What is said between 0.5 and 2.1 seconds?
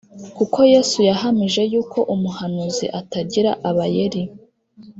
Yesu yahamije yuko